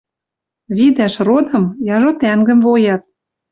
[0.77, 1.63] Видӓш родым—
[1.95, 3.01] яжо тӓнгым воят.